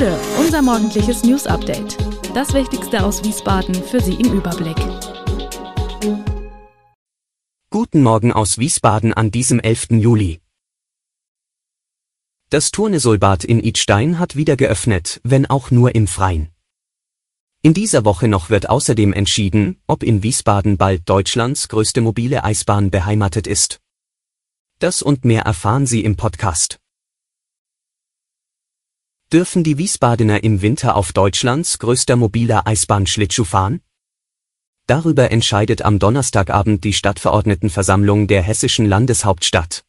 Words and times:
Bude, 0.00 0.18
unser 0.38 0.62
morgendliches 0.62 1.24
News 1.24 1.46
Update. 1.46 1.98
Das 2.34 2.54
Wichtigste 2.54 3.04
aus 3.04 3.22
Wiesbaden 3.22 3.74
für 3.74 4.00
Sie 4.00 4.14
im 4.14 4.32
Überblick. 4.32 4.78
Guten 7.68 8.02
Morgen 8.02 8.32
aus 8.32 8.56
Wiesbaden 8.56 9.12
an 9.12 9.30
diesem 9.30 9.60
11. 9.60 9.88
Juli. 9.90 10.40
Das 12.48 12.70
Turnesolbad 12.70 13.44
in 13.44 13.60
Idstein 13.60 14.18
hat 14.18 14.36
wieder 14.36 14.56
geöffnet, 14.56 15.20
wenn 15.22 15.44
auch 15.44 15.70
nur 15.70 15.94
im 15.94 16.06
Freien. 16.06 16.48
In 17.60 17.74
dieser 17.74 18.06
Woche 18.06 18.26
noch 18.26 18.48
wird 18.48 18.70
außerdem 18.70 19.12
entschieden, 19.12 19.82
ob 19.86 20.02
in 20.02 20.22
Wiesbaden 20.22 20.78
bald 20.78 21.06
Deutschlands 21.10 21.68
größte 21.68 22.00
mobile 22.00 22.42
Eisbahn 22.42 22.90
beheimatet 22.90 23.46
ist. 23.46 23.80
Das 24.78 25.02
und 25.02 25.26
mehr 25.26 25.42
erfahren 25.42 25.84
Sie 25.84 26.02
im 26.02 26.16
Podcast. 26.16 26.79
Dürfen 29.32 29.62
die 29.62 29.78
Wiesbadener 29.78 30.42
im 30.42 30.60
Winter 30.60 30.96
auf 30.96 31.12
Deutschlands 31.12 31.78
größter 31.78 32.16
mobiler 32.16 32.66
Eisbahn 32.66 33.06
Schlittschuh 33.06 33.44
fahren? 33.44 33.80
Darüber 34.88 35.30
entscheidet 35.30 35.82
am 35.82 36.00
Donnerstagabend 36.00 36.82
die 36.82 36.92
Stadtverordnetenversammlung 36.92 38.26
der 38.26 38.42
hessischen 38.42 38.86
Landeshauptstadt. 38.86 39.84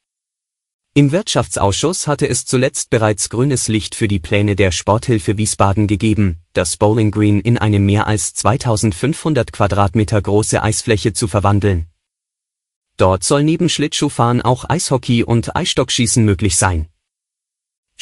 Im 0.94 1.12
Wirtschaftsausschuss 1.12 2.06
hatte 2.06 2.30
es 2.30 2.46
zuletzt 2.46 2.92
bereits 2.92 3.30
grünes 3.30 3.68
Licht 3.68 3.96
für 3.96 4.08
die 4.08 4.20
Pläne 4.20 4.56
der 4.56 4.72
Sporthilfe 4.72 5.40
Wiesbaden 5.40 5.88
gegeben, 5.88 6.38
das 6.54 6.78
Bowling 6.78 7.10
Green 7.10 7.40
in 7.40 7.58
eine 7.58 7.80
mehr 7.80 8.06
als 8.06 8.36
2500 8.36 9.52
Quadratmeter 9.52 10.22
große 10.22 10.62
Eisfläche 10.62 11.14
zu 11.14 11.28
verwandeln. 11.28 11.88
Dort 12.96 13.24
soll 13.24 13.42
neben 13.44 13.70
Schlittschuhfahren 13.70 14.44
auch 14.44 14.70
Eishockey 14.70 15.24
und 15.24 15.56
Eisstockschießen 15.56 16.24
möglich 16.24 16.58
sein. 16.58 16.91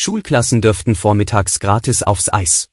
Schulklassen 0.02 0.62
dürften 0.62 0.96
vormittags 0.96 1.60
gratis 1.60 2.04
aufs 2.04 2.32
Eis. 2.32 2.70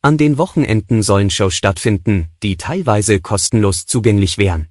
An 0.00 0.18
den 0.18 0.38
Wochenenden 0.38 1.04
sollen 1.04 1.30
Shows 1.30 1.54
stattfinden, 1.54 2.30
die 2.42 2.56
teilweise 2.56 3.20
kostenlos 3.20 3.86
zugänglich 3.86 4.38
wären. 4.38 4.66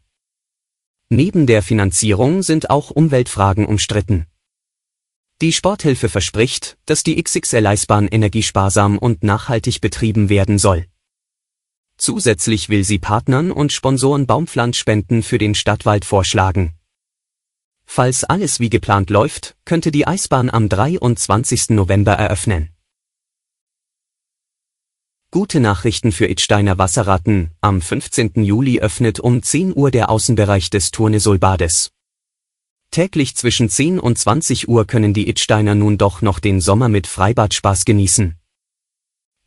Neben 1.07 1.47
der 1.47 1.63
Finanzierung 1.63 2.43
sind 2.43 2.69
auch 2.69 2.91
Umweltfragen 2.91 3.65
umstritten. 3.65 4.25
Die 5.41 5.53
Sporthilfe 5.53 6.09
verspricht, 6.09 6.77
dass 6.87 7.03
die 7.03 7.15
XXL-Eisbahn 7.23 8.09
energiesparsam 8.09 8.97
und 8.97 9.23
nachhaltig 9.23 9.79
betrieben 9.79 10.27
werden 10.27 10.57
soll. 10.57 10.87
Zusätzlich 11.95 12.67
will 12.67 12.83
sie 12.83 12.99
Partnern 12.99 13.49
und 13.49 13.71
Sponsoren 13.71 14.27
Baumpflanzspenden 14.27 15.23
für 15.23 15.37
den 15.37 15.55
Stadtwald 15.55 16.03
vorschlagen. 16.03 16.73
Falls 17.93 18.23
alles 18.23 18.61
wie 18.61 18.69
geplant 18.69 19.09
läuft, 19.09 19.57
könnte 19.65 19.91
die 19.91 20.07
Eisbahn 20.07 20.49
am 20.49 20.69
23. 20.69 21.71
November 21.71 22.13
eröffnen. 22.13 22.69
Gute 25.29 25.59
Nachrichten 25.59 26.13
für 26.13 26.27
Idsteiner 26.27 26.77
Wasserratten. 26.77 27.51
Am 27.59 27.81
15. 27.81 28.45
Juli 28.45 28.79
öffnet 28.79 29.19
um 29.19 29.43
10 29.43 29.75
Uhr 29.75 29.91
der 29.91 30.09
Außenbereich 30.09 30.69
des 30.69 30.91
Turnesolbades. 30.91 31.91
Täglich 32.91 33.35
zwischen 33.35 33.67
10 33.67 33.99
und 33.99 34.17
20 34.17 34.69
Uhr 34.69 34.87
können 34.87 35.13
die 35.13 35.27
Idsteiner 35.27 35.75
nun 35.75 35.97
doch 35.97 36.21
noch 36.21 36.39
den 36.39 36.61
Sommer 36.61 36.87
mit 36.87 37.07
Freibad-Spaß 37.07 37.83
genießen. 37.83 38.37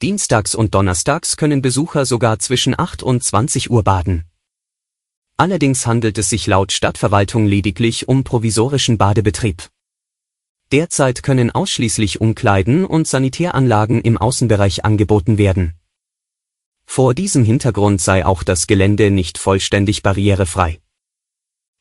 Dienstags 0.02 0.54
und 0.54 0.74
Donnerstags 0.74 1.38
können 1.38 1.62
Besucher 1.62 2.04
sogar 2.04 2.38
zwischen 2.40 2.78
8 2.78 3.02
und 3.02 3.24
20 3.24 3.70
Uhr 3.70 3.82
baden. 3.82 4.26
Allerdings 5.36 5.86
handelt 5.86 6.16
es 6.18 6.28
sich 6.28 6.46
laut 6.46 6.70
Stadtverwaltung 6.70 7.46
lediglich 7.46 8.06
um 8.08 8.22
provisorischen 8.22 8.98
Badebetrieb. 8.98 9.68
Derzeit 10.70 11.22
können 11.22 11.50
ausschließlich 11.50 12.20
Umkleiden 12.20 12.84
und 12.84 13.08
Sanitäranlagen 13.08 14.00
im 14.00 14.16
Außenbereich 14.16 14.84
angeboten 14.84 15.36
werden. 15.36 15.74
Vor 16.86 17.14
diesem 17.14 17.44
Hintergrund 17.44 18.00
sei 18.00 18.24
auch 18.24 18.42
das 18.42 18.66
Gelände 18.66 19.10
nicht 19.10 19.38
vollständig 19.38 20.02
barrierefrei. 20.02 20.80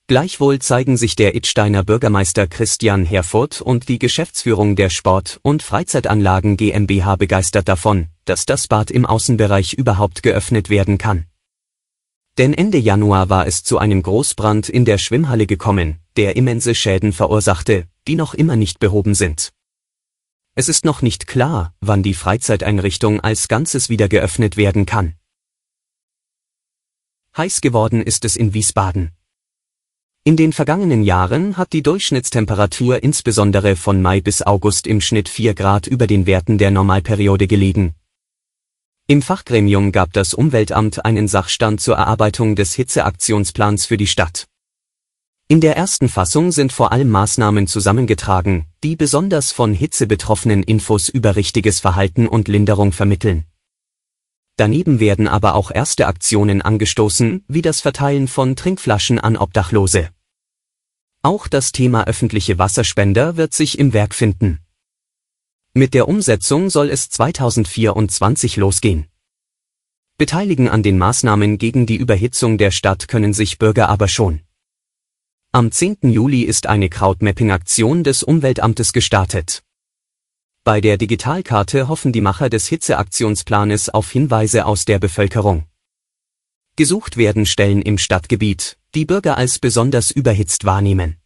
Gleichwohl 0.08 0.60
zeigen 0.60 0.98
sich 0.98 1.16
der 1.16 1.34
Idsteiner 1.36 1.84
Bürgermeister 1.84 2.48
Christian 2.48 3.06
Herfurth 3.06 3.62
und 3.62 3.88
die 3.88 4.00
Geschäftsführung 4.00 4.76
der 4.76 4.90
Sport- 4.90 5.40
und 5.44 5.64
Freizeitanlagen 5.64 6.58
GmbH 6.58 7.16
begeistert 7.16 7.70
davon, 7.70 8.08
dass 8.26 8.46
das 8.46 8.68
Bad 8.68 8.92
im 8.92 9.06
Außenbereich 9.06 9.74
überhaupt 9.74 10.22
geöffnet 10.22 10.70
werden 10.70 10.98
kann. 10.98 11.26
Denn 12.40 12.56
Ende 12.56 12.80
Januar 12.80 13.30
war 13.30 13.46
es 13.46 13.64
zu 13.64 13.78
einem 13.78 14.02
Großbrand 14.02 14.68
in 14.68 14.86
der 14.86 14.98
Schwimmhalle 14.98 15.46
gekommen, 15.46 16.00
der 16.18 16.36
immense 16.36 16.74
Schäden 16.74 17.14
verursachte, 17.14 17.88
die 18.08 18.16
noch 18.16 18.34
immer 18.34 18.56
nicht 18.56 18.80
behoben 18.80 19.14
sind. 19.14 19.54
Es 20.56 20.68
ist 20.68 20.84
noch 20.84 21.04
nicht 21.04 21.28
klar, 21.28 21.76
wann 21.80 22.02
die 22.02 22.16
Freizeiteinrichtung 22.16 23.20
als 23.20 23.48
Ganzes 23.48 23.90
wieder 23.90 24.08
geöffnet 24.08 24.58
werden 24.58 24.86
kann. 24.88 25.14
Heiß 27.38 27.62
geworden 27.62 28.02
ist 28.02 28.26
es 28.26 28.36
in 28.36 28.54
Wiesbaden. 28.54 29.12
In 30.24 30.38
den 30.38 30.54
vergangenen 30.54 31.04
Jahren 31.04 31.58
hat 31.58 31.74
die 31.74 31.84
Durchschnittstemperatur 31.84 33.04
insbesondere 33.04 33.76
von 33.76 34.02
Mai 34.02 34.22
bis 34.22 34.42
August 34.42 34.88
im 34.88 35.02
Schnitt 35.02 35.30
4 35.30 35.54
Grad 35.54 35.86
über 35.86 36.08
den 36.08 36.26
Werten 36.26 36.58
der 36.58 36.72
Normalperiode 36.72 37.48
gelegen, 37.48 37.94
im 39.08 39.22
Fachgremium 39.22 39.92
gab 39.92 40.14
das 40.14 40.34
Umweltamt 40.34 41.04
einen 41.04 41.28
Sachstand 41.28 41.82
zur 41.82 41.98
Erarbeitung 41.98 42.56
des 42.56 42.74
Hitzeaktionsplans 42.74 43.86
für 43.86 43.98
die 43.98 44.08
Stadt. 44.08 44.48
In 45.50 45.60
der 45.60 45.76
ersten 45.76 46.08
Fassung 46.08 46.54
sind 46.54 46.72
vor 46.72 46.94
allem 46.94 47.10
Maßnahmen 47.10 47.68
zusammengetragen, 47.68 48.66
die 48.82 48.96
besonders 48.96 49.52
von 49.52 49.74
Hitze 49.74 50.08
betroffenen 50.08 50.64
Infos 50.64 51.10
über 51.10 51.36
richtiges 51.36 51.82
Verhalten 51.82 52.30
und 52.30 52.48
Linderung 52.48 52.94
vermitteln. 52.94 53.44
Daneben 54.56 55.02
werden 55.02 55.28
aber 55.28 55.56
auch 55.56 55.70
erste 55.70 56.08
Aktionen 56.08 56.62
angestoßen, 56.62 57.44
wie 57.50 57.62
das 57.62 57.82
Verteilen 57.82 58.30
von 58.30 58.56
Trinkflaschen 58.56 59.20
an 59.20 59.36
Obdachlose. 59.36 60.12
Auch 61.24 61.50
das 61.50 61.74
Thema 61.74 62.08
öffentliche 62.08 62.58
Wasserspender 62.58 63.36
wird 63.36 63.54
sich 63.54 63.78
im 63.78 63.92
Werk 63.92 64.16
finden. 64.16 64.63
Mit 65.76 65.96
der 65.96 66.08
Umsetzung 66.08 66.70
soll 66.70 66.92
es 66.92 67.10
2024 67.10 68.58
losgehen. 68.58 69.08
Beteiligen 70.20 70.70
an 70.70 70.84
den 70.84 71.00
Maßnahmen 71.00 71.58
gegen 71.58 71.88
die 71.88 71.96
Überhitzung 71.96 72.60
der 72.60 72.70
Stadt 72.70 73.08
können 73.08 73.34
sich 73.34 73.58
Bürger 73.58 73.90
aber 73.90 74.08
schon. 74.08 74.42
Am 75.52 75.72
10. 75.72 75.98
Juli 76.04 76.44
ist 76.44 76.68
eine 76.68 76.90
Krautmapping-Aktion 76.90 78.04
des 78.04 78.22
Umweltamtes 78.22 78.94
gestartet. 78.94 79.64
Bei 80.64 80.80
der 80.80 80.98
Digitalkarte 80.98 81.88
hoffen 81.88 82.14
die 82.14 82.22
Macher 82.22 82.52
des 82.52 82.68
Hitzeaktionsplanes 82.68 83.90
auf 83.90 84.12
Hinweise 84.12 84.68
aus 84.68 84.86
der 84.86 85.00
Bevölkerung. 85.00 85.66
Gesucht 86.76 87.18
werden 87.18 87.48
Stellen 87.48 87.82
im 87.82 87.98
Stadtgebiet, 87.98 88.78
die 88.94 89.06
Bürger 89.06 89.38
als 89.38 89.58
besonders 89.58 90.12
überhitzt 90.12 90.66
wahrnehmen. 90.66 91.18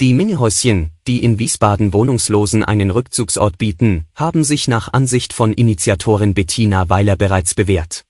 Die 0.00 0.14
Minihäuschen, 0.14 0.90
die 1.06 1.22
in 1.22 1.38
Wiesbaden 1.38 1.92
Wohnungslosen 1.92 2.64
einen 2.64 2.90
Rückzugsort 2.90 3.58
bieten, 3.58 4.06
haben 4.14 4.42
sich 4.42 4.66
nach 4.66 4.92
Ansicht 4.92 5.32
von 5.32 5.52
Initiatorin 5.52 6.34
Bettina 6.34 6.88
Weiler 6.88 7.16
bereits 7.16 7.54
bewährt. 7.54 8.04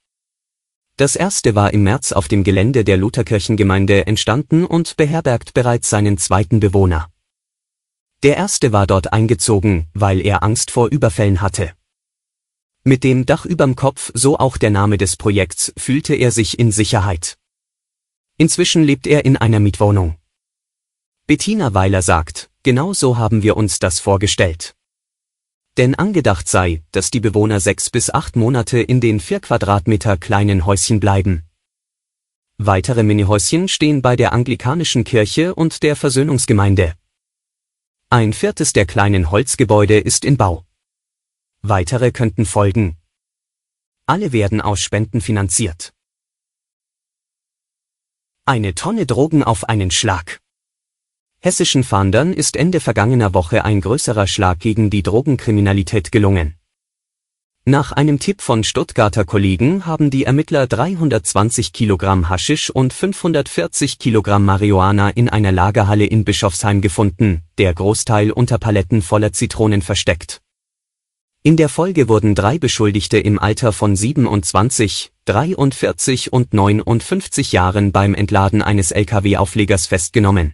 Das 0.97 1.15
erste 1.15 1.55
war 1.55 1.73
im 1.73 1.83
März 1.83 2.11
auf 2.11 2.27
dem 2.27 2.43
Gelände 2.43 2.83
der 2.83 2.97
Lutherkirchengemeinde 2.97 4.07
entstanden 4.07 4.65
und 4.65 4.95
beherbergt 4.95 5.53
bereits 5.53 5.89
seinen 5.89 6.17
zweiten 6.17 6.59
Bewohner. 6.59 7.09
Der 8.23 8.37
erste 8.37 8.71
war 8.71 8.87
dort 8.87 9.11
eingezogen, 9.11 9.87
weil 9.93 10.21
er 10.21 10.43
Angst 10.43 10.71
vor 10.71 10.87
Überfällen 10.89 11.41
hatte. 11.41 11.73
Mit 12.83 13.03
dem 13.03 13.25
Dach 13.25 13.45
überm 13.45 13.75
Kopf, 13.75 14.11
so 14.13 14.37
auch 14.37 14.57
der 14.57 14.69
Name 14.69 14.97
des 14.97 15.15
Projekts, 15.15 15.73
fühlte 15.77 16.15
er 16.15 16.31
sich 16.31 16.59
in 16.59 16.71
Sicherheit. 16.71 17.37
Inzwischen 18.37 18.83
lebt 18.83 19.07
er 19.07 19.25
in 19.25 19.37
einer 19.37 19.59
Mietwohnung. 19.59 20.15
Bettina 21.25 21.73
Weiler 21.73 22.01
sagt, 22.01 22.51
genau 22.63 22.91
so 22.91 23.17
haben 23.17 23.43
wir 23.43 23.55
uns 23.55 23.79
das 23.79 24.01
vorgestellt. 24.01 24.75
Denn 25.77 25.95
angedacht 25.95 26.49
sei, 26.49 26.83
dass 26.91 27.11
die 27.11 27.21
Bewohner 27.21 27.61
sechs 27.61 27.89
bis 27.89 28.09
acht 28.09 28.35
Monate 28.35 28.79
in 28.79 28.99
den 28.99 29.21
vier 29.21 29.39
Quadratmeter 29.39 30.17
kleinen 30.17 30.65
Häuschen 30.65 30.99
bleiben. 30.99 31.43
Weitere 32.57 33.03
Minihäuschen 33.03 33.69
stehen 33.69 34.01
bei 34.01 34.17
der 34.17 34.33
anglikanischen 34.33 35.05
Kirche 35.05 35.55
und 35.55 35.81
der 35.81 35.95
Versöhnungsgemeinde. 35.95 36.93
Ein 38.09 38.33
viertes 38.33 38.73
der 38.73 38.85
kleinen 38.85 39.31
Holzgebäude 39.31 39.99
ist 39.99 40.25
in 40.25 40.35
Bau. 40.35 40.65
Weitere 41.61 42.11
könnten 42.11 42.45
folgen. 42.45 42.97
Alle 44.05 44.33
werden 44.33 44.59
aus 44.59 44.81
Spenden 44.81 45.21
finanziert. 45.21 45.93
Eine 48.43 48.75
Tonne 48.75 49.05
Drogen 49.05 49.41
auf 49.41 49.69
einen 49.69 49.89
Schlag. 49.89 50.42
Hessischen 51.45 51.83
Fahndern 51.83 52.31
ist 52.31 52.55
Ende 52.55 52.79
vergangener 52.79 53.33
Woche 53.33 53.65
ein 53.65 53.81
größerer 53.81 54.27
Schlag 54.27 54.59
gegen 54.59 54.89
die 54.89 55.03
Drogenkriminalität 55.03 56.09
gelungen. 56.09 56.55
Nach 57.65 57.91
einem 57.91 58.17
Tipp 58.17 58.41
von 58.41 58.63
Stuttgarter 58.63 59.25
Kollegen 59.25 59.85
haben 59.85 60.09
die 60.09 60.23
Ermittler 60.23 60.67
320 60.67 61.73
Kilogramm 61.73 62.29
Haschisch 62.29 62.69
und 62.69 62.93
540 62.93 63.99
Kilogramm 63.99 64.45
Marihuana 64.45 65.09
in 65.09 65.27
einer 65.27 65.51
Lagerhalle 65.51 66.05
in 66.05 66.23
Bischofsheim 66.23 66.79
gefunden, 66.79 67.41
der 67.57 67.73
Großteil 67.73 68.31
unter 68.31 68.57
Paletten 68.57 69.01
voller 69.01 69.33
Zitronen 69.33 69.81
versteckt. 69.81 70.39
In 71.43 71.57
der 71.57 71.67
Folge 71.67 72.07
wurden 72.07 72.35
drei 72.35 72.57
Beschuldigte 72.57 73.17
im 73.17 73.37
Alter 73.37 73.73
von 73.73 73.97
27, 73.97 75.11
43 75.25 76.31
und 76.31 76.53
59 76.53 77.51
Jahren 77.51 77.91
beim 77.91 78.13
Entladen 78.13 78.61
eines 78.61 78.91
Lkw-Auflegers 78.91 79.87
festgenommen. 79.87 80.53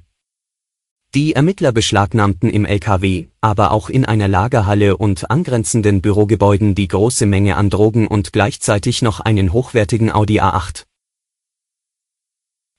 Die 1.16 1.34
Ermittler 1.34 1.72
beschlagnahmten 1.72 2.52
im 2.52 2.66
Lkw, 2.66 3.30
aber 3.42 3.72
auch 3.72 3.90
in 3.90 4.06
einer 4.06 4.28
Lagerhalle 4.28 4.96
und 4.96 5.32
angrenzenden 5.32 6.02
Bürogebäuden 6.02 6.76
die 6.76 6.88
große 6.88 7.26
Menge 7.26 7.56
an 7.56 7.72
Drogen 7.72 8.06
und 8.06 8.32
gleichzeitig 8.32 9.02
noch 9.02 9.20
einen 9.20 9.52
hochwertigen 9.52 10.12
Audi 10.12 10.40
A8. 10.40 10.86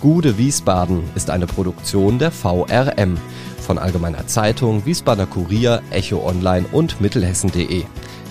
Gude 0.00 0.38
Wiesbaden 0.38 1.04
ist 1.14 1.30
eine 1.30 1.46
Produktion 1.46 2.18
der 2.18 2.32
VRM 2.32 3.16
von 3.60 3.78
Allgemeiner 3.78 4.26
Zeitung, 4.26 4.84
Wiesbadener 4.84 5.26
Kurier, 5.26 5.80
Echo 5.90 6.26
Online 6.26 6.66
und 6.72 7.00
Mittelhessen.de. 7.00 7.84